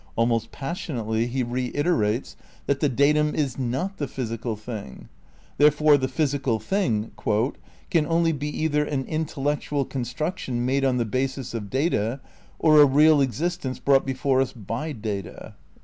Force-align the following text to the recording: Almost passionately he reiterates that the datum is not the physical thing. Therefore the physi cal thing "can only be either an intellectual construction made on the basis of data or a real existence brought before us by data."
Almost 0.15 0.51
passionately 0.51 1.27
he 1.27 1.43
reiterates 1.43 2.35
that 2.65 2.79
the 2.79 2.89
datum 2.89 3.35
is 3.35 3.59
not 3.59 3.97
the 3.97 4.07
physical 4.07 4.55
thing. 4.55 5.09
Therefore 5.59 5.95
the 5.95 6.07
physi 6.07 6.41
cal 6.41 6.57
thing 6.57 7.11
"can 7.91 8.07
only 8.07 8.31
be 8.31 8.49
either 8.63 8.83
an 8.83 9.05
intellectual 9.05 9.85
construction 9.85 10.65
made 10.65 10.83
on 10.83 10.97
the 10.97 11.05
basis 11.05 11.53
of 11.53 11.69
data 11.69 12.19
or 12.57 12.81
a 12.81 12.85
real 12.87 13.21
existence 13.21 13.77
brought 13.77 14.07
before 14.07 14.41
us 14.41 14.53
by 14.53 14.91
data." 14.91 15.53